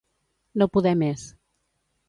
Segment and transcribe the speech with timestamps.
[0.61, 1.29] No poder més.